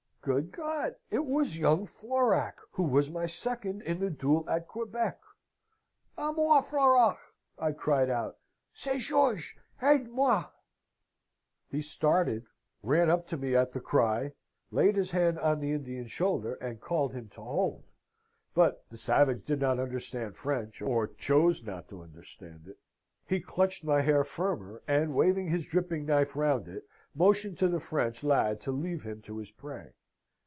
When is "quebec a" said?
4.67-6.31